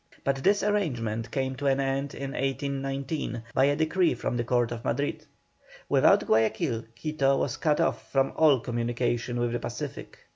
But 0.23 0.37
this 0.37 0.63
arrangement 0.63 1.29
came 1.29 1.55
to 1.57 1.67
an 1.67 1.79
end 1.79 2.15
in 2.15 2.31
1819, 2.31 3.43
by 3.53 3.65
a 3.65 3.75
decree 3.75 4.15
from 4.15 4.35
the 4.35 4.43
Court 4.43 4.71
of 4.71 4.83
Madrid. 4.83 5.27
Without 5.89 6.25
Guayaquil 6.25 6.85
Quito 6.95 7.37
was 7.37 7.55
cut 7.57 7.79
off 7.79 8.11
from 8.11 8.33
all 8.35 8.59
communication 8.61 9.39
with 9.39 9.51
the 9.53 9.59
Pacific. 9.59 10.17